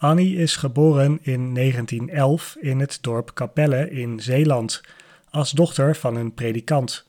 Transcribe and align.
Annie 0.00 0.36
is 0.36 0.56
geboren 0.56 1.18
in 1.22 1.54
1911 1.54 2.56
in 2.60 2.80
het 2.80 2.98
dorp 3.00 3.32
Capelle 3.34 3.90
in 3.90 4.20
Zeeland, 4.20 4.80
als 5.30 5.50
dochter 5.50 5.96
van 5.96 6.16
een 6.16 6.34
predikant. 6.34 7.06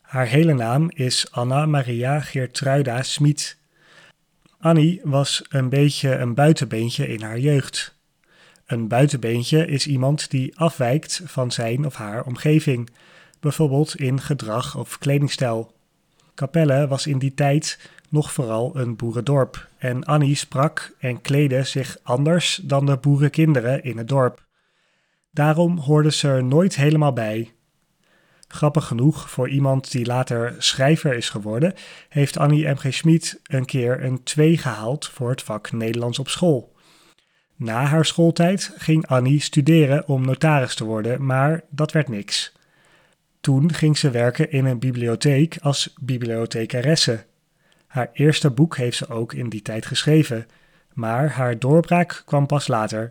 Haar 0.00 0.26
hele 0.26 0.54
naam 0.54 0.90
is 0.94 1.30
Anna 1.30 1.66
Maria 1.66 2.20
Geertruida 2.20 3.02
Smit. 3.02 3.56
Annie 4.60 5.00
was 5.04 5.42
een 5.48 5.68
beetje 5.68 6.16
een 6.16 6.34
buitenbeentje 6.34 7.08
in 7.08 7.22
haar 7.22 7.38
jeugd. 7.38 7.94
Een 8.66 8.88
buitenbeentje 8.88 9.66
is 9.66 9.86
iemand 9.86 10.30
die 10.30 10.58
afwijkt 10.58 11.20
van 11.24 11.50
zijn 11.52 11.86
of 11.86 11.94
haar 11.94 12.24
omgeving, 12.24 12.90
bijvoorbeeld 13.40 13.96
in 13.96 14.20
gedrag 14.20 14.76
of 14.76 14.98
kledingstijl. 14.98 15.72
Capelle 16.38 16.88
was 16.88 17.06
in 17.06 17.18
die 17.18 17.34
tijd 17.34 17.90
nog 18.08 18.32
vooral 18.32 18.76
een 18.76 18.96
boerendorp 18.96 19.68
en 19.78 20.04
Annie 20.04 20.34
sprak 20.34 20.94
en 20.98 21.20
kleedde 21.20 21.62
zich 21.62 21.98
anders 22.02 22.60
dan 22.62 22.86
de 22.86 22.96
boerenkinderen 22.96 23.82
in 23.82 23.98
het 23.98 24.08
dorp. 24.08 24.44
Daarom 25.30 25.78
hoorde 25.78 26.12
ze 26.12 26.28
er 26.28 26.44
nooit 26.44 26.76
helemaal 26.76 27.12
bij. 27.12 27.52
Grappig 28.48 28.86
genoeg, 28.86 29.30
voor 29.30 29.48
iemand 29.48 29.90
die 29.90 30.06
later 30.06 30.54
schrijver 30.58 31.14
is 31.14 31.30
geworden, 31.30 31.74
heeft 32.08 32.38
Annie 32.38 32.68
M.G. 32.68 32.94
Schmid 32.94 33.40
een 33.42 33.64
keer 33.64 34.04
een 34.04 34.22
2 34.22 34.58
gehaald 34.58 35.08
voor 35.08 35.30
het 35.30 35.42
vak 35.42 35.72
Nederlands 35.72 36.18
op 36.18 36.28
school. 36.28 36.76
Na 37.56 37.84
haar 37.84 38.04
schooltijd 38.04 38.72
ging 38.76 39.06
Annie 39.06 39.40
studeren 39.40 40.08
om 40.08 40.24
notaris 40.24 40.74
te 40.74 40.84
worden, 40.84 41.24
maar 41.24 41.64
dat 41.70 41.92
werd 41.92 42.08
niks. 42.08 42.56
Toen 43.40 43.72
ging 43.72 43.98
ze 43.98 44.10
werken 44.10 44.50
in 44.50 44.64
een 44.64 44.78
bibliotheek 44.78 45.58
als 45.60 45.94
bibliothecaresse. 46.00 47.24
Haar 47.86 48.10
eerste 48.12 48.50
boek 48.50 48.76
heeft 48.76 48.96
ze 48.96 49.08
ook 49.08 49.32
in 49.32 49.48
die 49.48 49.62
tijd 49.62 49.86
geschreven, 49.86 50.46
maar 50.92 51.30
haar 51.30 51.58
doorbraak 51.58 52.22
kwam 52.24 52.46
pas 52.46 52.68
later. 52.68 53.10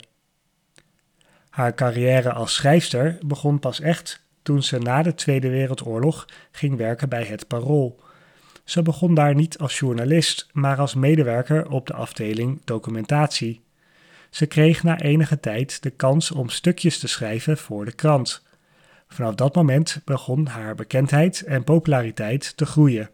Haar 1.50 1.74
carrière 1.74 2.34
als 2.34 2.54
schrijfster 2.54 3.18
begon 3.26 3.60
pas 3.60 3.82
echt 3.82 4.26
toen 4.42 4.64
ze 4.64 4.78
na 4.78 5.02
de 5.02 5.16
Tweede 5.16 5.50
Wereldoorlog 5.50 6.28
ging 6.52 6.78
werken 6.78 7.10
bij 7.10 7.24
het 7.24 7.48
Parool. 7.48 8.00
Ze 8.64 8.82
begon 8.82 9.14
daar 9.14 9.36
niet 9.36 9.58
als 9.58 9.80
journalist, 9.80 10.48
maar 10.54 10.78
als 10.78 10.96
medewerker 10.96 11.70
op 11.70 11.88
de 11.88 11.94
afdeling 11.94 12.62
documentatie. 12.64 13.62
Ze 14.30 14.46
kreeg 14.46 14.84
na 14.84 15.00
enige 15.00 15.40
tijd 15.40 15.84
de 15.84 15.90
kans 15.90 16.32
om 16.32 16.50
stukjes 16.50 17.00
te 17.00 17.08
schrijven 17.08 17.58
voor 17.58 17.86
de 17.86 17.92
krant. 17.92 18.47
Vanaf 19.08 19.36
dat 19.36 19.56
moment 19.56 20.02
begon 20.06 20.48
haar 20.48 20.76
bekendheid 20.76 21.42
en 21.42 21.64
populariteit 21.64 22.58
te 22.58 22.66
groeien. 22.66 23.10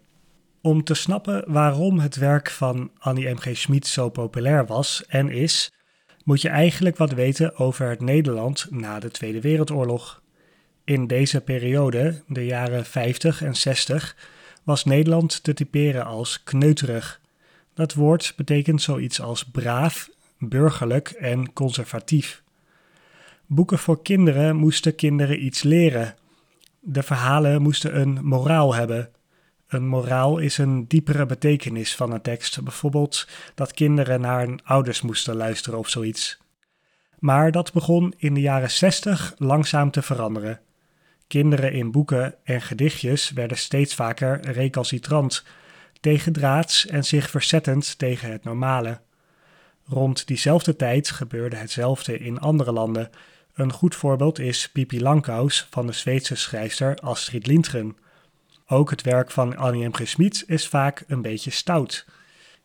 Om 0.62 0.84
te 0.84 0.94
snappen 0.94 1.44
waarom 1.46 1.98
het 1.98 2.16
werk 2.16 2.50
van 2.50 2.90
Annie 2.98 3.28
M.G. 3.28 3.56
Schmid 3.56 3.86
zo 3.86 4.08
populair 4.08 4.66
was 4.66 5.06
en 5.06 5.28
is, 5.30 5.72
moet 6.24 6.40
je 6.40 6.48
eigenlijk 6.48 6.96
wat 6.96 7.12
weten 7.12 7.56
over 7.58 7.88
het 7.88 8.00
Nederland 8.00 8.66
na 8.70 8.98
de 8.98 9.10
Tweede 9.10 9.40
Wereldoorlog. 9.40 10.22
In 10.84 11.06
deze 11.06 11.40
periode, 11.40 12.22
de 12.26 12.44
jaren 12.44 12.84
50 12.84 13.42
en 13.42 13.56
60, 13.56 14.16
was 14.62 14.84
Nederland 14.84 15.42
te 15.42 15.54
typeren 15.54 16.04
als 16.04 16.42
kneuterig. 16.42 17.20
Dat 17.74 17.94
woord 17.94 18.32
betekent 18.36 18.82
zoiets 18.82 19.20
als 19.20 19.44
braaf, 19.44 20.10
burgerlijk 20.38 21.08
en 21.08 21.52
conservatief. 21.52 22.43
Boeken 23.54 23.78
voor 23.78 24.02
kinderen 24.02 24.56
moesten 24.56 24.94
kinderen 24.94 25.44
iets 25.44 25.62
leren. 25.62 26.14
De 26.80 27.02
verhalen 27.02 27.62
moesten 27.62 28.00
een 28.00 28.24
moraal 28.24 28.74
hebben. 28.74 29.10
Een 29.68 29.86
moraal 29.86 30.38
is 30.38 30.58
een 30.58 30.88
diepere 30.88 31.26
betekenis 31.26 31.94
van 31.94 32.12
een 32.12 32.20
tekst, 32.20 32.62
bijvoorbeeld 32.62 33.28
dat 33.54 33.72
kinderen 33.72 34.20
naar 34.20 34.40
hun 34.40 34.60
ouders 34.64 35.02
moesten 35.02 35.36
luisteren 35.36 35.78
of 35.78 35.88
zoiets. 35.88 36.38
Maar 37.18 37.50
dat 37.50 37.72
begon 37.72 38.14
in 38.16 38.34
de 38.34 38.40
jaren 38.40 38.70
60 38.70 39.34
langzaam 39.38 39.90
te 39.90 40.02
veranderen. 40.02 40.60
Kinderen 41.26 41.72
in 41.72 41.90
boeken 41.90 42.34
en 42.44 42.60
gedichtjes 42.60 43.30
werden 43.30 43.56
steeds 43.56 43.94
vaker 43.94 44.40
recalcitrant, 44.40 45.44
tegendraads 46.00 46.86
en 46.86 47.04
zich 47.04 47.30
verzettend 47.30 47.98
tegen 47.98 48.32
het 48.32 48.44
normale. 48.44 49.00
Rond 49.86 50.26
diezelfde 50.26 50.76
tijd 50.76 51.10
gebeurde 51.10 51.56
hetzelfde 51.56 52.18
in 52.18 52.40
andere 52.40 52.72
landen. 52.72 53.10
Een 53.54 53.72
goed 53.72 53.94
voorbeeld 53.94 54.38
is 54.38 54.70
Pipi 54.70 55.00
Langkous 55.00 55.66
van 55.70 55.86
de 55.86 55.92
Zweedse 55.92 56.34
schrijfster 56.34 56.96
Astrid 56.96 57.46
Lindgren. 57.46 57.96
Ook 58.66 58.90
het 58.90 59.02
werk 59.02 59.30
van 59.30 59.56
Annie 59.56 59.88
M. 59.88 59.94
G. 59.94 60.08
Schmid 60.08 60.44
is 60.46 60.68
vaak 60.68 61.04
een 61.06 61.22
beetje 61.22 61.50
stout. 61.50 62.06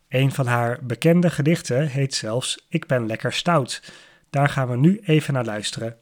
Een 0.08 0.32
van 0.32 0.48
haar 0.48 0.86
bekende 0.86 1.30
gedichten 1.30 1.88
heet 1.88 2.14
zelfs 2.14 2.66
Ik 2.70 2.88
ben 2.88 3.06
lekker 3.06 3.34
stout. 3.34 3.94
Daar 4.30 4.50
gaan 4.50 4.68
we 4.68 4.78
nu 4.78 5.00
even 5.00 5.34
naar 5.34 5.46
luisteren. 5.46 5.98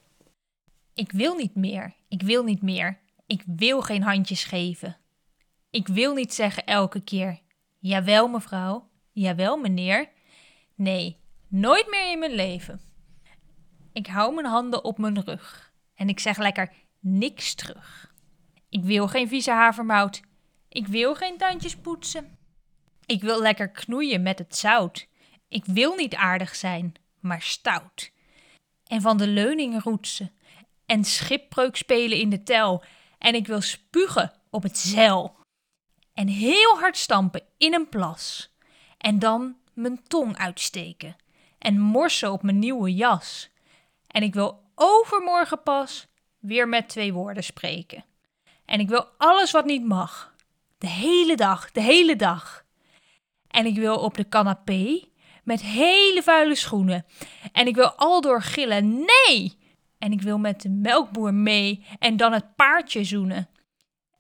Ik 0.94 1.12
wil 1.12 1.36
niet 1.36 1.56
meer, 1.56 1.94
ik 2.08 2.22
wil 2.22 2.44
niet 2.44 2.62
meer. 2.62 2.98
Ik 3.26 3.44
wil 3.46 3.82
geen 3.82 4.04
handjes 4.04 4.44
geven. 4.44 4.98
Ik 5.70 5.88
wil 5.88 6.14
niet 6.14 6.34
zeggen 6.34 6.66
elke 6.66 7.02
keer: 7.02 7.40
Jawel, 7.80 8.28
mevrouw, 8.28 8.90
jawel, 9.12 9.58
meneer. 9.58 10.10
Nee, 10.76 11.18
nooit 11.48 11.88
meer 11.90 12.12
in 12.12 12.20
mijn 12.20 12.36
leven. 12.36 12.87
Ik 13.98 14.08
hou 14.08 14.34
mijn 14.34 14.46
handen 14.46 14.84
op 14.84 14.98
mijn 14.98 15.24
rug 15.24 15.72
en 15.96 16.10
ik 16.10 16.20
zeg 16.20 16.38
lekker 16.38 16.74
niks 17.00 17.56
terug. 17.56 18.14
Ik 18.70 18.84
wil 18.84 19.08
geen 19.08 19.28
vieze 19.28 19.52
havermout. 19.52 20.22
Ik 20.70 20.88
wil 20.88 21.16
geen 21.16 21.38
tandjes 21.38 21.76
poetsen. 21.76 22.38
Ik 23.06 23.22
wil 23.22 23.42
lekker 23.42 23.70
knoeien 23.70 24.22
met 24.22 24.40
het 24.40 24.56
zout. 24.56 25.08
Ik 25.48 25.66
wil 25.66 25.96
niet 25.96 26.16
aardig 26.16 26.56
zijn, 26.56 26.94
maar 27.20 27.42
stout. 27.42 28.12
En 28.84 29.02
van 29.02 29.18
de 29.18 29.28
leuning 29.28 29.84
roetsen 29.84 30.32
en 30.86 31.04
schipbreuk 31.04 31.76
spelen 31.76 32.18
in 32.18 32.30
de 32.30 32.44
tel. 32.44 32.84
En 33.18 33.36
ik 33.36 33.48
wil 33.48 33.62
spugen 33.62 34.32
op 34.50 34.64
het 34.64 34.78
zeil. 34.78 35.36
En 36.14 36.28
heel 36.28 36.80
hard 36.80 36.98
stampen 36.98 37.44
in 37.58 37.74
een 37.74 37.90
plas. 37.90 38.56
En 38.98 39.20
dan 39.20 39.58
mijn 39.74 40.04
tong 40.08 40.38
uitsteken. 40.38 41.16
En 41.60 41.80
morsen 41.80 42.32
op 42.32 42.44
mijn 42.44 42.60
nieuwe 42.60 42.94
jas. 42.94 43.56
En 44.18 44.24
ik 44.24 44.34
wil 44.34 44.64
overmorgen 44.76 45.64
pas 45.64 46.08
weer 46.40 46.68
met 46.68 46.90
twee 46.90 47.14
woorden 47.14 47.44
spreken. 47.44 48.06
En 48.66 48.80
ik 48.80 48.90
wil 48.90 49.06
alles 49.18 49.52
wat 49.52 49.66
niet 49.66 49.86
mag. 49.86 50.34
De 50.78 50.88
hele 50.88 51.36
dag, 51.36 51.72
de 51.72 51.82
hele 51.82 52.16
dag. 52.16 52.66
En 53.48 53.66
ik 53.66 53.76
wil 53.76 53.98
op 53.98 54.18
de 54.18 54.30
canapé 54.30 55.04
met 55.44 55.62
hele 55.62 56.24
vuile 56.24 56.56
schoenen. 56.56 57.06
En 57.52 57.68
ik 57.68 57.76
wil 57.76 57.90
aldoor 57.90 58.42
gillen, 58.42 59.06
nee! 59.06 59.58
En 59.98 60.12
ik 60.12 60.22
wil 60.22 60.38
met 60.38 60.62
de 60.62 60.70
melkboer 60.70 61.34
mee 61.34 61.86
en 62.00 62.18
dan 62.18 62.34
het 62.34 62.56
paardje 62.56 63.04
zoenen. 63.04 63.50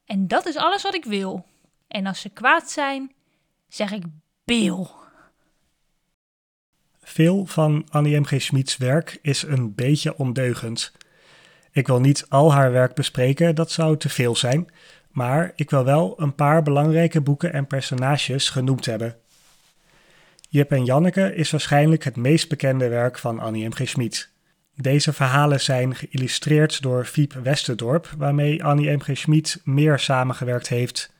En 0.05 0.27
dat 0.27 0.45
is 0.45 0.55
alles 0.55 0.81
wat 0.81 0.95
ik 0.95 1.05
wil. 1.05 1.45
En 1.87 2.05
als 2.05 2.21
ze 2.21 2.29
kwaad 2.29 2.69
zijn, 2.69 3.11
zeg 3.67 3.91
ik 3.91 4.03
Bill. 4.45 4.87
Veel 7.09 7.45
van 7.45 7.85
Annie 7.89 8.19
M.G. 8.19 8.41
Schmid's 8.41 8.77
werk 8.77 9.19
is 9.21 9.43
een 9.43 9.75
beetje 9.75 10.17
ondeugend. 10.17 10.91
Ik 11.71 11.87
wil 11.87 11.99
niet 11.99 12.25
al 12.29 12.53
haar 12.53 12.71
werk 12.71 12.93
bespreken, 12.93 13.55
dat 13.55 13.71
zou 13.71 13.97
te 13.97 14.09
veel 14.09 14.35
zijn, 14.35 14.67
maar 15.11 15.51
ik 15.55 15.69
wil 15.69 15.83
wel 15.83 16.13
een 16.17 16.35
paar 16.35 16.63
belangrijke 16.63 17.21
boeken 17.21 17.53
en 17.53 17.67
personages 17.67 18.49
genoemd 18.49 18.85
hebben. 18.85 19.15
Jip 20.49 20.71
en 20.71 20.85
Janneke 20.85 21.35
is 21.35 21.51
waarschijnlijk 21.51 22.03
het 22.03 22.15
meest 22.15 22.49
bekende 22.49 22.87
werk 22.87 23.17
van 23.17 23.39
Annie 23.39 23.67
M.G. 23.67 23.87
Schmid. 23.87 24.29
Deze 24.75 25.13
verhalen 25.13 25.61
zijn 25.61 25.95
geïllustreerd 25.95 26.81
door 26.81 27.05
Fiep 27.05 27.33
Westerdorp, 27.33 28.09
waarmee 28.17 28.63
Annie 28.63 28.91
M.G. 28.91 29.17
Schmid 29.17 29.61
meer 29.63 29.99
samengewerkt 29.99 30.67
heeft. 30.67 31.15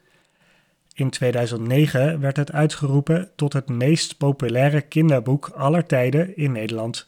In 0.97 1.09
2009 1.09 2.19
werd 2.19 2.37
het 2.37 2.51
uitgeroepen 2.51 3.31
tot 3.35 3.53
het 3.53 3.69
meest 3.69 4.17
populaire 4.17 4.81
kinderboek 4.81 5.47
aller 5.47 5.85
tijden 5.85 6.37
in 6.37 6.51
Nederland. 6.51 7.07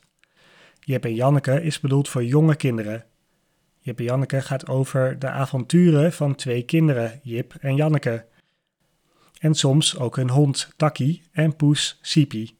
Jip 0.79 1.05
en 1.05 1.15
Janneke 1.15 1.63
is 1.63 1.79
bedoeld 1.79 2.09
voor 2.09 2.23
jonge 2.23 2.55
kinderen. 2.55 3.05
Jip 3.79 3.99
en 3.99 4.03
Janneke 4.03 4.41
gaat 4.41 4.67
over 4.67 5.19
de 5.19 5.29
avonturen 5.29 6.13
van 6.13 6.35
twee 6.35 6.63
kinderen, 6.63 7.19
Jip 7.23 7.53
en 7.59 7.75
Janneke. 7.75 8.25
En 9.39 9.55
soms 9.55 9.97
ook 9.97 10.15
hun 10.15 10.29
hond 10.29 10.73
Taki 10.77 11.23
en 11.31 11.55
poes 11.55 11.99
Sipi. 12.01 12.57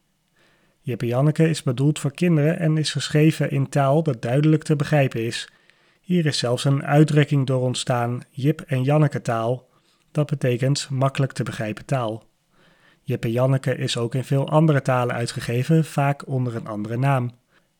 Jip 0.80 1.02
en 1.02 1.08
Janneke 1.08 1.48
is 1.48 1.62
bedoeld 1.62 1.98
voor 1.98 2.12
kinderen 2.12 2.58
en 2.58 2.76
is 2.76 2.92
geschreven 2.92 3.50
in 3.50 3.68
taal 3.68 4.02
dat 4.02 4.22
duidelijk 4.22 4.62
te 4.62 4.76
begrijpen 4.76 5.24
is. 5.24 5.48
Hier 6.00 6.26
is 6.26 6.38
zelfs 6.38 6.64
een 6.64 6.84
uitdrukking 6.84 7.46
door 7.46 7.60
ontstaan, 7.60 8.20
Jip 8.30 8.60
en 8.60 8.82
Janneke 8.82 9.22
taal. 9.22 9.68
Dat 10.10 10.26
betekent 10.26 10.88
makkelijk 10.90 11.32
te 11.32 11.42
begrijpen 11.42 11.84
taal. 11.84 12.28
En 13.04 13.30
Janneke 13.30 13.76
is 13.76 13.96
ook 13.96 14.14
in 14.14 14.24
veel 14.24 14.48
andere 14.48 14.82
talen 14.82 15.14
uitgegeven, 15.14 15.84
vaak 15.84 16.26
onder 16.26 16.56
een 16.56 16.66
andere 16.66 16.96
naam. 16.96 17.30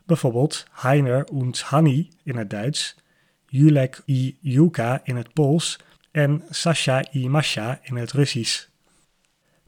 Bijvoorbeeld 0.06 0.66
Heiner 0.72 1.24
und 1.24 1.60
Hanni 1.60 2.08
in 2.22 2.36
het 2.36 2.50
Duits, 2.50 2.96
Julek 3.46 4.02
i 4.06 4.38
Juka 4.40 5.00
in 5.04 5.16
het 5.16 5.32
Pools 5.32 5.78
en 6.10 6.42
Sasha 6.50 7.04
i 7.14 7.28
Masha 7.28 7.78
in 7.82 7.96
het 7.96 8.12
Russisch. 8.12 8.68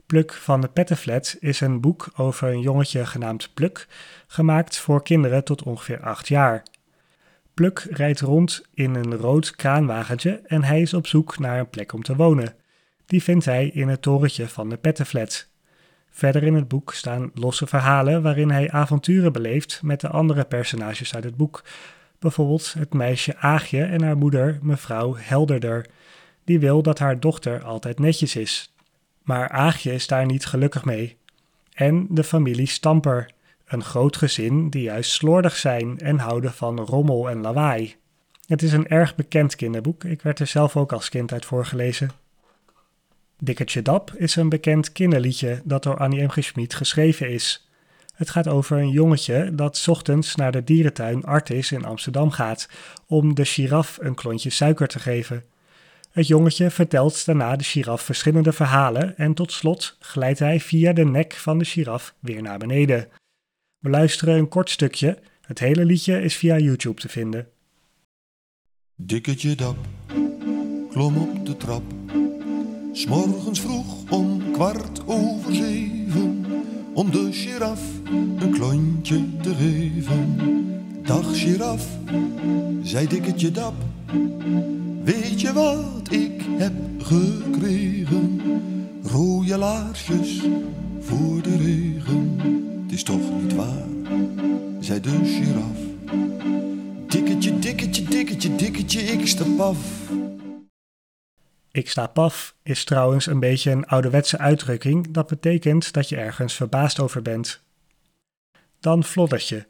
Pluk 0.05 0.33
van 0.33 0.61
de 0.61 0.67
Pettenflat 0.67 1.37
is 1.39 1.61
een 1.61 1.81
boek 1.81 2.11
over 2.15 2.49
een 2.49 2.61
jongetje 2.61 3.05
genaamd 3.05 3.53
Pluk, 3.53 3.87
gemaakt 4.27 4.77
voor 4.77 5.03
kinderen 5.03 5.43
tot 5.43 5.63
ongeveer 5.63 5.99
8 6.01 6.27
jaar. 6.27 6.63
Pluk 7.53 7.87
rijdt 7.89 8.19
rond 8.19 8.61
in 8.73 8.95
een 8.95 9.15
rood 9.15 9.55
kraanwagentje 9.55 10.41
en 10.45 10.63
hij 10.63 10.81
is 10.81 10.93
op 10.93 11.07
zoek 11.07 11.39
naar 11.39 11.59
een 11.59 11.69
plek 11.69 11.93
om 11.93 12.03
te 12.03 12.15
wonen. 12.15 12.55
Die 13.05 13.23
vindt 13.23 13.45
hij 13.45 13.67
in 13.67 13.87
het 13.87 14.01
torentje 14.01 14.47
van 14.47 14.69
de 14.69 14.77
Pettenflat. 14.77 15.49
Verder 16.09 16.43
in 16.43 16.53
het 16.53 16.67
boek 16.67 16.93
staan 16.93 17.31
losse 17.33 17.67
verhalen 17.67 18.21
waarin 18.21 18.51
hij 18.51 18.71
avonturen 18.71 19.33
beleeft 19.33 19.81
met 19.83 20.01
de 20.01 20.07
andere 20.07 20.43
personages 20.43 21.15
uit 21.15 21.23
het 21.23 21.37
boek. 21.37 21.63
Bijvoorbeeld 22.19 22.73
het 22.77 22.93
meisje 22.93 23.37
Aagje 23.37 23.83
en 23.83 24.01
haar 24.01 24.17
moeder, 24.17 24.59
mevrouw 24.61 25.15
Helderder. 25.17 25.85
Die 26.43 26.59
wil 26.59 26.81
dat 26.81 26.99
haar 26.99 27.19
dochter 27.19 27.63
altijd 27.63 27.99
netjes 27.99 28.35
is. 28.35 28.73
Maar 29.23 29.49
Aagje 29.49 29.93
is 29.93 30.07
daar 30.07 30.25
niet 30.25 30.45
gelukkig 30.45 30.85
mee. 30.85 31.17
En 31.73 32.07
de 32.09 32.23
familie 32.23 32.67
Stamper, 32.67 33.29
een 33.73 33.83
groot 33.83 34.17
gezin 34.17 34.69
die 34.69 34.81
juist 34.81 35.11
slordig 35.11 35.55
zijn 35.55 35.99
en 35.99 36.17
houden 36.17 36.53
van 36.53 36.79
rommel 36.79 37.29
en 37.29 37.41
lawaai. 37.41 37.95
Het 38.47 38.61
is 38.61 38.73
een 38.73 38.87
erg 38.87 39.15
bekend 39.15 39.55
kinderboek. 39.55 40.03
Ik 40.03 40.21
werd 40.21 40.39
er 40.39 40.47
zelf 40.47 40.77
ook 40.77 40.91
als 40.91 41.09
kind 41.09 41.31
uit 41.31 41.45
voorgelezen. 41.45 42.11
Dikkertje 43.39 43.81
Dap 43.81 44.13
is 44.15 44.35
een 44.35 44.49
bekend 44.49 44.91
kinderliedje 44.91 45.61
dat 45.63 45.83
door 45.83 45.97
Annie 45.97 46.23
M. 46.23 46.29
G. 46.29 46.43
Schmid 46.43 46.73
geschreven 46.73 47.29
is. 47.29 47.67
Het 48.13 48.29
gaat 48.29 48.47
over 48.47 48.77
een 48.77 48.89
jongetje 48.89 49.55
dat 49.55 49.85
ochtends 49.89 50.35
naar 50.35 50.51
de 50.51 50.63
dierentuin 50.63 51.23
Artis 51.23 51.71
in 51.71 51.85
Amsterdam 51.85 52.31
gaat 52.31 52.69
om 53.07 53.35
de 53.35 53.45
giraf 53.45 53.97
een 54.01 54.15
klontje 54.15 54.49
suiker 54.49 54.87
te 54.87 54.99
geven. 54.99 55.43
Het 56.11 56.27
jongetje 56.27 56.69
vertelt 56.69 57.25
daarna 57.25 57.55
de 57.55 57.63
giraf 57.63 58.01
verschillende 58.01 58.53
verhalen 58.53 59.17
en 59.17 59.33
tot 59.33 59.51
slot 59.51 59.97
glijdt 59.99 60.39
hij 60.39 60.59
via 60.59 60.93
de 60.93 61.05
nek 61.05 61.33
van 61.33 61.57
de 61.57 61.65
giraf 61.65 62.13
weer 62.19 62.41
naar 62.41 62.57
beneden. 62.57 63.07
We 63.83 63.89
luisteren 63.89 64.37
een 64.37 64.47
kort 64.47 64.69
stukje. 64.69 65.17
Het 65.41 65.59
hele 65.59 65.85
liedje 65.85 66.21
is 66.21 66.35
via 66.35 66.57
YouTube 66.57 67.01
te 67.01 67.09
vinden. 67.09 67.47
Dikketje 68.95 69.55
Dap 69.55 69.77
klom 70.89 71.17
op 71.17 71.45
de 71.45 71.57
trap. 71.57 71.83
S'morgens 72.91 73.61
vroeg 73.61 74.11
om 74.11 74.51
kwart 74.51 75.01
over 75.05 75.55
zeven. 75.55 76.45
Om 76.93 77.11
de 77.11 77.31
giraf 77.31 77.81
een 78.39 78.51
klontje 78.51 79.37
te 79.41 79.55
geven. 79.55 80.37
Dag 81.03 81.39
giraf, 81.39 81.87
zei 82.83 83.07
Dikketje 83.07 83.51
Dap. 83.51 83.75
Weet 85.03 85.41
je 85.41 85.53
wat 85.53 86.11
ik 86.11 86.41
heb 86.57 86.73
gekregen? 86.97 88.41
Rode 89.03 89.57
laarsjes 89.57 90.41
voor 90.99 91.41
de 91.41 91.57
regen. 91.57 92.35
Het 92.83 92.91
is 92.91 93.03
toch 93.03 93.42
waar, 93.65 93.83
zei 94.79 94.99
de 94.99 95.25
giraf. 95.25 95.77
Dikketje, 97.07 97.59
dikketje, 97.59 98.03
dikketje, 98.03 98.55
dikketje, 98.55 99.01
ik 99.01 99.27
sta 99.27 99.45
paf. 99.57 99.77
Ik 101.71 101.89
sta 101.89 102.07
paf 102.07 102.55
is 102.63 102.83
trouwens 102.83 103.25
een 103.25 103.39
beetje 103.39 103.71
een 103.71 103.85
ouderwetse 103.85 104.37
uitdrukking. 104.37 105.11
Dat 105.11 105.27
betekent 105.27 105.93
dat 105.93 106.09
je 106.09 106.15
ergens 106.15 106.53
verbaasd 106.53 106.99
over 106.99 107.21
bent. 107.21 107.61
Dan 108.79 109.03
Floddertje. 109.03 109.67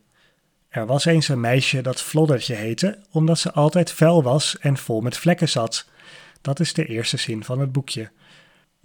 Er 0.70 0.86
was 0.86 1.06
eens 1.06 1.28
een 1.28 1.40
meisje 1.40 1.82
dat 1.82 2.02
Floddertje 2.02 2.56
heette, 2.56 3.00
omdat 3.12 3.40
ze 3.40 3.52
altijd 3.52 3.92
vuil 3.92 4.24
was 4.24 4.58
en 4.60 4.78
vol 4.78 5.02
met 5.02 5.18
vlekken 5.18 5.50
zat. 5.50 5.88
Dat 6.42 6.60
is 6.60 6.74
de 6.74 6.86
eerste 6.86 7.18
zin 7.18 7.44
van 7.44 7.60
het 7.60 7.72
boekje. 7.72 8.12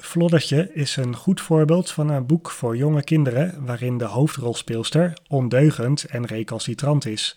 Floddertje 0.02 0.70
is 0.72 0.96
een 0.96 1.16
goed 1.16 1.40
voorbeeld 1.40 1.90
van 1.90 2.08
een 2.08 2.26
boek 2.26 2.50
voor 2.50 2.76
jonge 2.76 3.02
kinderen 3.02 3.64
waarin 3.64 3.98
de 3.98 4.04
hoofdrolspeelster 4.04 5.18
ondeugend 5.28 6.04
en 6.04 6.26
recalcitrant 6.26 7.06
is. 7.06 7.36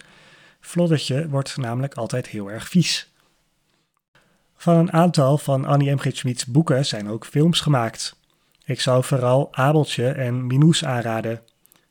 Floddertje 0.59 1.29
wordt 1.29 1.57
namelijk 1.57 1.93
altijd 1.93 2.27
heel 2.27 2.51
erg 2.51 2.67
vies. 2.67 3.13
Van 4.55 4.75
een 4.75 4.91
aantal 4.91 5.37
van 5.37 5.65
Annie 5.65 5.91
M. 5.91 5.97
G. 5.97 6.45
Boeken 6.47 6.85
zijn 6.85 7.09
ook 7.09 7.25
films 7.25 7.59
gemaakt. 7.59 8.15
Ik 8.65 8.81
zou 8.81 9.03
vooral 9.03 9.47
Abeltje 9.51 10.07
en 10.07 10.47
Minoes 10.47 10.85
aanraden. 10.85 11.41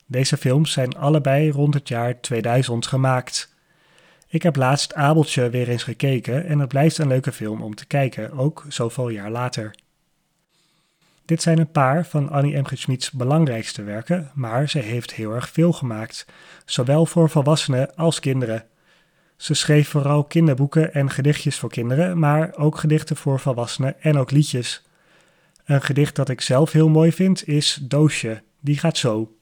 Deze 0.05 0.37
films 0.37 0.71
zijn 0.71 0.97
allebei 0.97 1.51
rond 1.51 1.73
het 1.73 1.87
jaar 1.87 2.19
2000 2.19 2.87
gemaakt. 2.87 3.55
Ik 4.27 4.43
heb 4.43 4.55
laatst 4.55 4.93
Abeltje 4.93 5.49
weer 5.49 5.69
eens 5.69 5.83
gekeken 5.83 6.45
en 6.45 6.59
het 6.59 6.69
blijft 6.69 6.97
een 6.97 7.07
leuke 7.07 7.31
film 7.31 7.61
om 7.61 7.75
te 7.75 7.85
kijken, 7.85 8.31
ook 8.31 8.65
zoveel 8.67 9.09
jaar 9.09 9.31
later. 9.31 9.75
Dit 11.31 11.41
zijn 11.41 11.59
een 11.59 11.71
paar 11.71 12.05
van 12.05 12.29
Annie 12.29 12.57
M. 12.57 12.65
G. 12.65 12.71
Schmid's 12.77 13.11
belangrijkste 13.11 13.83
werken, 13.83 14.31
maar 14.33 14.69
ze 14.69 14.79
heeft 14.79 15.13
heel 15.13 15.33
erg 15.33 15.49
veel 15.49 15.73
gemaakt, 15.73 16.25
zowel 16.65 17.05
voor 17.05 17.29
volwassenen 17.29 17.95
als 17.95 18.19
kinderen. 18.19 18.67
Ze 19.35 19.53
schreef 19.53 19.89
vooral 19.89 20.23
kinderboeken 20.23 20.93
en 20.93 21.09
gedichtjes 21.09 21.59
voor 21.59 21.69
kinderen, 21.69 22.19
maar 22.19 22.55
ook 22.55 22.77
gedichten 22.77 23.15
voor 23.15 23.39
volwassenen 23.39 24.01
en 24.01 24.17
ook 24.17 24.31
liedjes. 24.31 24.85
Een 25.65 25.81
gedicht 25.81 26.15
dat 26.15 26.29
ik 26.29 26.41
zelf 26.41 26.71
heel 26.71 26.89
mooi 26.89 27.11
vind 27.11 27.47
is 27.47 27.79
Doosje. 27.81 28.43
Die 28.59 28.77
gaat 28.77 28.97
zo. 28.97 29.35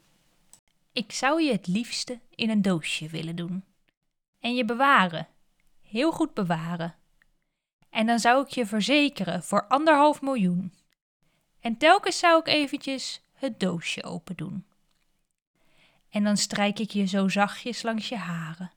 Ik 0.94 1.12
zou 1.12 1.42
je 1.44 1.52
het 1.52 1.68
liefste 1.68 2.20
in 2.36 2.50
een 2.50 2.62
doosje 2.62 3.08
willen 3.08 3.36
doen. 3.36 3.64
En 4.40 4.56
je 4.56 4.66
bewaren. 4.66 5.28
Heel 5.82 6.12
goed 6.12 6.34
bewaren. 6.34 6.96
En 7.90 8.06
dan 8.06 8.20
zou 8.20 8.44
ik 8.44 8.50
je 8.50 8.66
verzekeren 8.66 9.44
voor 9.44 9.68
anderhalf 9.68 10.22
miljoen. 10.22 10.79
En 11.60 11.78
telkens 11.78 12.20
zou 12.20 12.40
ik 12.40 12.48
eventjes 12.48 13.22
het 13.34 13.60
doosje 13.60 14.04
open 14.04 14.36
doen. 14.36 14.66
En 16.10 16.24
dan 16.24 16.38
strijk 16.38 16.80
ik 16.80 16.90
je 16.90 17.06
zo 17.06 17.28
zachtjes 17.28 17.82
langs 17.82 18.10
je 18.10 18.18
haren. 18.18 18.72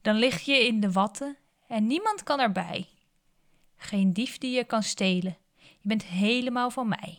Dan 0.00 0.14
lig 0.14 0.40
je 0.40 0.66
in 0.66 0.80
de 0.80 0.92
watten 0.92 1.36
en 1.66 1.86
niemand 1.86 2.22
kan 2.22 2.40
erbij. 2.40 2.88
Geen 3.76 4.12
dief 4.12 4.38
die 4.38 4.56
je 4.56 4.64
kan 4.64 4.82
stelen. 4.82 5.36
Je 5.56 5.88
bent 5.88 6.04
helemaal 6.04 6.70
van 6.70 6.88
mij. 6.88 7.18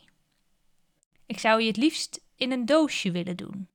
Ik 1.25 1.39
zou 1.39 1.61
je 1.61 1.67
het 1.67 1.77
liefst 1.77 2.21
in 2.35 2.51
een 2.51 2.65
doosje 2.65 3.11
willen 3.11 3.37
doen. 3.37 3.69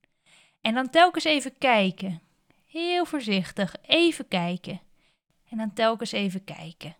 En 0.60 0.74
dan 0.74 0.90
telkens 0.90 1.24
even 1.24 1.58
kijken. 1.58 2.22
Heel 2.66 3.04
voorzichtig, 3.04 3.76
even 3.82 4.28
kijken. 4.28 4.80
En 5.48 5.58
dan 5.58 5.72
telkens 5.72 6.12
even 6.12 6.44
kijken. 6.44 6.96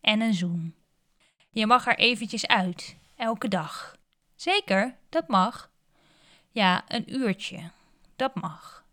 En 0.00 0.20
een 0.20 0.34
zoen. 0.34 0.74
Je 1.50 1.66
mag 1.66 1.86
er 1.86 1.98
eventjes 1.98 2.46
uit, 2.46 2.96
elke 3.16 3.48
dag. 3.48 3.96
Zeker, 4.34 4.96
dat 5.08 5.28
mag. 5.28 5.70
Ja, 6.50 6.84
een 6.88 7.14
uurtje. 7.14 7.70
Dat 8.16 8.34
mag. 8.34 8.84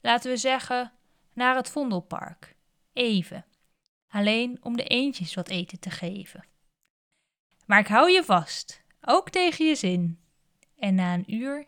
Laten 0.00 0.30
we 0.30 0.36
zeggen 0.36 0.92
naar 1.32 1.56
het 1.56 1.70
Vondelpark. 1.70 2.54
Even. 2.92 3.44
Alleen 4.08 4.58
om 4.62 4.76
de 4.76 4.84
eendjes 4.84 5.34
wat 5.34 5.48
eten 5.48 5.78
te 5.78 5.90
geven. 5.90 6.44
Maar 7.66 7.78
ik 7.78 7.86
hou 7.86 8.10
je 8.10 8.24
vast, 8.24 8.82
ook 9.00 9.30
tegen 9.30 9.66
je 9.66 9.74
zin. 9.74 10.18
En 10.78 10.94
na 10.94 11.14
een 11.14 11.34
uur 11.34 11.66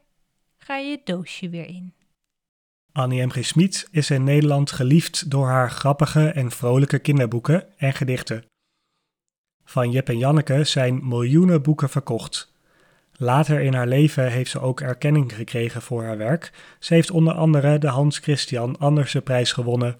ga 0.56 0.76
je 0.76 0.90
het 0.90 1.06
doosje 1.06 1.48
weer 1.48 1.66
in. 1.66 1.94
Annie 2.92 3.26
M. 3.26 3.30
G. 3.30 3.44
Smit 3.44 3.88
is 3.90 4.10
in 4.10 4.24
Nederland 4.24 4.70
geliefd 4.70 5.30
door 5.30 5.46
haar 5.46 5.70
grappige 5.70 6.30
en 6.30 6.50
vrolijke 6.50 6.98
kinderboeken 6.98 7.78
en 7.78 7.92
gedichten. 7.92 8.44
Van 9.68 9.90
Jep 9.90 10.08
en 10.08 10.18
Janneke 10.18 10.64
zijn 10.64 11.08
miljoenen 11.08 11.62
boeken 11.62 11.88
verkocht. 11.88 12.52
Later 13.12 13.60
in 13.60 13.74
haar 13.74 13.86
leven 13.86 14.30
heeft 14.30 14.50
ze 14.50 14.60
ook 14.60 14.80
erkenning 14.80 15.34
gekregen 15.34 15.82
voor 15.82 16.04
haar 16.04 16.16
werk. 16.16 16.52
Ze 16.78 16.94
heeft 16.94 17.10
onder 17.10 17.34
andere 17.34 17.78
de 17.78 17.86
Hans 17.86 18.18
Christian 18.18 18.78
Andersen 18.78 19.22
prijs 19.22 19.52
gewonnen. 19.52 19.98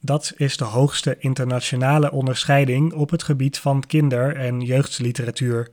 Dat 0.00 0.32
is 0.36 0.56
de 0.56 0.64
hoogste 0.64 1.16
internationale 1.18 2.10
onderscheiding 2.12 2.92
op 2.92 3.10
het 3.10 3.22
gebied 3.22 3.58
van 3.58 3.86
kinder- 3.86 4.36
en 4.36 4.60
jeugdliteratuur. 4.60 5.68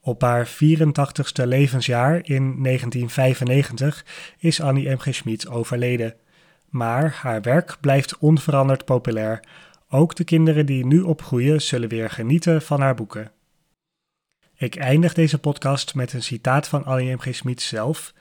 Op 0.00 0.22
haar 0.22 0.46
84ste 0.46 1.46
levensjaar 1.46 2.14
in 2.14 2.62
1995 2.62 4.04
is 4.38 4.60
Annie 4.60 4.90
M. 4.90 4.98
G. 4.98 5.14
Schmid 5.14 5.48
overleden. 5.48 6.14
Maar 6.68 7.18
haar 7.22 7.42
werk 7.42 7.76
blijft 7.80 8.18
onveranderd 8.18 8.84
populair. 8.84 9.40
Ook 9.94 10.14
de 10.14 10.24
kinderen 10.24 10.66
die 10.66 10.86
nu 10.86 11.00
opgroeien 11.00 11.62
zullen 11.62 11.88
weer 11.88 12.10
genieten 12.10 12.62
van 12.62 12.80
haar 12.80 12.94
boeken. 12.94 13.30
Ik 14.54 14.76
eindig 14.76 15.14
deze 15.14 15.38
podcast 15.38 15.94
met 15.94 16.12
een 16.12 16.22
citaat 16.22 16.68
van 16.68 16.84
Annie 16.84 17.14
M. 17.14 17.18
G. 17.18 17.34
Schmid 17.34 17.62
zelf. 17.62 18.14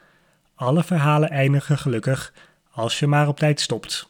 Alle 0.56 0.84
verhalen 0.84 1.30
eindigen 1.30 1.78
gelukkig 1.78 2.34
als 2.72 3.00
je 3.00 3.08
maar 3.08 3.28
op 3.28 3.38
tijd 3.38 3.60
stopt. 3.60 4.10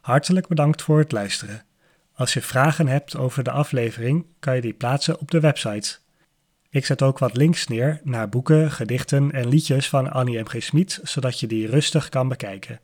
Hartelijk 0.00 0.46
bedankt 0.46 0.82
voor 0.82 0.98
het 0.98 1.12
luisteren. 1.12 1.64
Als 2.12 2.32
je 2.32 2.42
vragen 2.42 2.86
hebt 2.86 3.16
over 3.16 3.42
de 3.44 3.50
aflevering, 3.50 4.26
kan 4.38 4.54
je 4.54 4.60
die 4.60 4.72
plaatsen 4.72 5.20
op 5.20 5.30
de 5.30 5.40
website. 5.40 5.98
Ik 6.70 6.86
zet 6.86 7.02
ook 7.02 7.18
wat 7.18 7.36
links 7.36 7.66
neer 7.66 8.00
naar 8.04 8.28
boeken, 8.28 8.70
gedichten 8.70 9.32
en 9.32 9.48
liedjes 9.48 9.88
van 9.88 10.10
Annie 10.10 10.38
M. 10.38 10.46
G. 10.46 10.62
Smit, 10.62 11.00
zodat 11.02 11.40
je 11.40 11.46
die 11.46 11.66
rustig 11.66 12.08
kan 12.08 12.28
bekijken. 12.28 12.80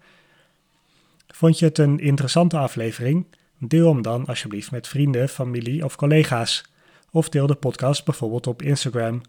Vond 1.35 1.59
je 1.59 1.65
het 1.65 1.79
een 1.79 1.99
interessante 1.99 2.57
aflevering? 2.57 3.27
Deel 3.59 3.93
hem 3.93 4.03
dan 4.03 4.27
alsjeblieft 4.27 4.71
met 4.71 4.89
vrienden, 4.89 5.29
familie 5.29 5.85
of 5.85 5.97
collega's. 5.97 6.65
Of 7.11 7.29
deel 7.29 7.47
de 7.47 7.55
podcast 7.55 8.05
bijvoorbeeld 8.05 8.47
op 8.47 8.63
Instagram. 8.63 9.21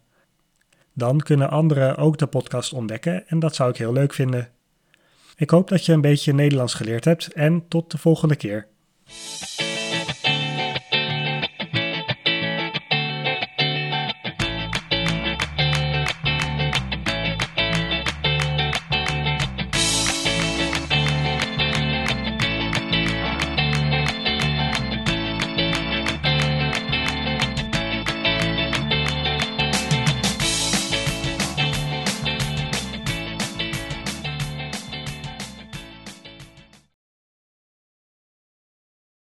Dan 0.93 1.19
kunnen 1.19 1.49
anderen 1.49 1.97
ook 1.97 2.17
de 2.17 2.27
podcast 2.27 2.73
ontdekken 2.73 3.27
en 3.27 3.39
dat 3.39 3.55
zou 3.55 3.69
ik 3.69 3.77
heel 3.77 3.93
leuk 3.93 4.13
vinden. 4.13 4.49
Ik 5.35 5.49
hoop 5.49 5.67
dat 5.69 5.85
je 5.85 5.93
een 5.93 6.01
beetje 6.01 6.33
Nederlands 6.33 6.73
geleerd 6.73 7.05
hebt 7.05 7.33
en 7.33 7.67
tot 7.67 7.91
de 7.91 7.97
volgende 7.97 8.35
keer. 8.35 8.67